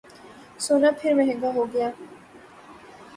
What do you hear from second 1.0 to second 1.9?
پھر مہنگا ہوگیا